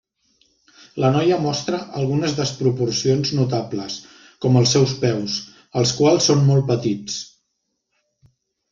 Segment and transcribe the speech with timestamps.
[1.03, 3.99] La noia mostra algunes desproporcions notables
[4.47, 5.39] com els seus peus,
[5.83, 7.25] els quals són molt petits.